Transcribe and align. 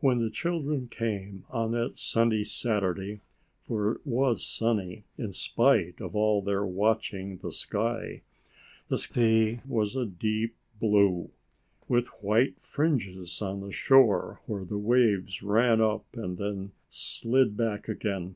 When 0.00 0.18
the 0.18 0.28
children 0.28 0.88
came 0.88 1.44
on 1.48 1.70
that 1.70 1.96
sunny 1.96 2.42
Saturday, 2.42 3.20
for 3.64 3.92
it 3.92 4.00
was 4.04 4.44
sunny 4.44 5.04
in 5.16 5.32
spite 5.32 6.00
of 6.00 6.16
all 6.16 6.42
their 6.42 6.66
watching 6.66 7.36
the 7.36 7.52
sky, 7.52 8.22
the 8.88 8.98
sea 8.98 9.60
was 9.64 9.94
a 9.94 10.04
deep 10.04 10.56
blue, 10.80 11.30
with 11.86 12.08
white 12.24 12.58
fringes 12.60 13.40
on 13.40 13.60
the 13.60 13.70
shore, 13.70 14.40
where 14.46 14.64
the 14.64 14.78
waves 14.78 15.44
ran 15.44 15.80
up 15.80 16.06
and 16.16 16.38
then 16.38 16.72
slid 16.88 17.56
back 17.56 17.88
again. 17.88 18.34